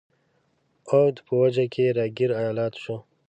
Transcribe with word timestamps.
اَوَد 0.91 1.15
په 1.25 1.33
وچه 1.41 1.65
کې 1.73 1.85
را 1.97 2.05
ګیر 2.17 2.31
ایالت 2.41 2.73
شو. 2.83 2.97